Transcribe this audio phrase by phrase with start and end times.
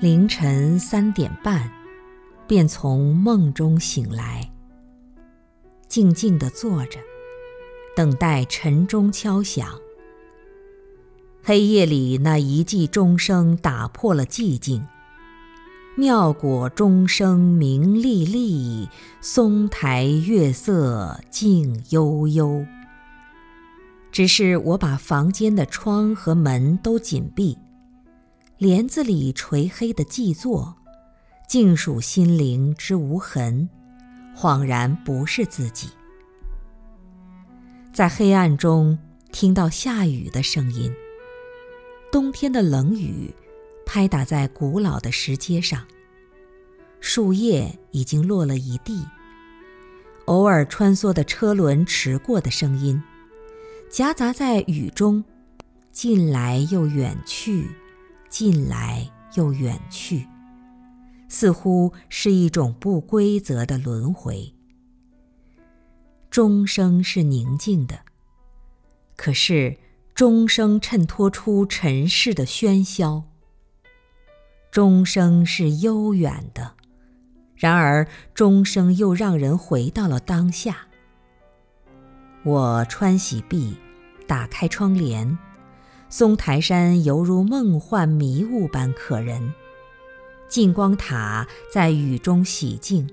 [0.00, 1.70] 凌晨三点半，
[2.48, 4.50] 便从梦中醒来，
[5.88, 6.98] 静静地坐着，
[7.94, 9.68] 等待晨钟敲响。
[11.42, 14.82] 黑夜里那一记钟声打破了寂静。
[15.98, 18.88] 妙果钟声鸣历历，
[19.20, 22.64] 松台月色静悠悠。
[24.10, 27.58] 只是我把房间的窗和门都紧闭，
[28.60, 30.76] 帘子里垂黑的寂坐，
[31.48, 33.66] 静属心灵之无痕，
[34.36, 35.88] 恍然不是自己。
[37.90, 38.98] 在黑暗中
[39.32, 40.92] 听到下雨的声音，
[42.12, 43.34] 冬天的冷雨。
[43.86, 45.82] 拍打在古老的石阶上，
[47.00, 49.06] 树叶已经落了一地。
[50.26, 53.02] 偶尔穿梭的车轮驰过的声音，
[53.90, 55.24] 夹杂在雨中，
[55.90, 57.66] 近来又远去，
[58.30, 60.26] 近来又远去，
[61.28, 64.54] 似乎是一种不规则的轮回。
[66.30, 68.00] 钟声是宁静的，
[69.16, 69.76] 可是
[70.14, 73.24] 钟声衬托出尘世的喧嚣。
[74.70, 76.76] 钟声是悠远的，
[77.56, 80.86] 然而钟声又让人回到了当下。
[82.44, 83.76] 我穿洗毕，
[84.28, 85.36] 打开窗帘，
[86.10, 89.54] 松台山犹如梦幻迷雾般可人。
[90.48, 93.08] 净光塔在雨中洗净，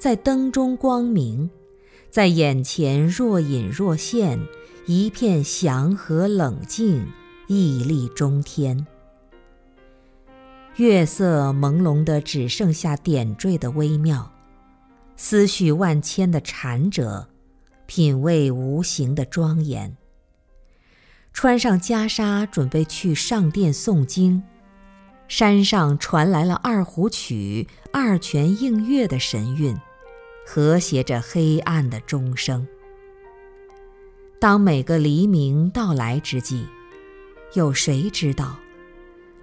[0.00, 1.50] 在灯中光明，
[2.08, 4.38] 在眼前若隐若现，
[4.86, 7.04] 一片祥和冷静，
[7.48, 8.86] 屹立中天。
[10.76, 14.30] 月色朦胧的，只剩下点缀的微妙；
[15.16, 17.28] 思绪万千的禅者，
[17.86, 19.97] 品味无形的庄严。
[21.40, 24.42] 穿上袈裟，准备去上殿诵经。
[25.28, 29.78] 山上传来了二胡曲、二泉映月的神韵，
[30.44, 32.66] 和谐着黑暗的钟声。
[34.40, 36.66] 当每个黎明到来之际，
[37.54, 38.58] 有谁知道？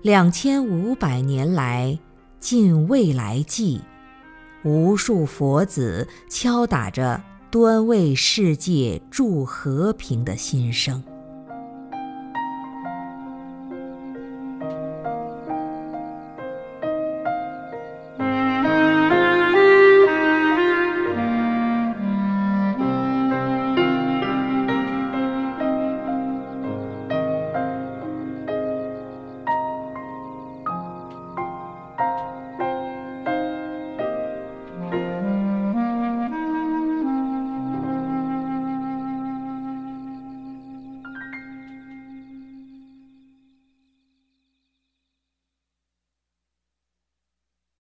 [0.00, 1.98] 两千五百年来，
[2.40, 3.82] 尽未来际，
[4.64, 11.04] 无数佛子敲打着端为世界祝和平的心声。
[14.62, 14.91] thank you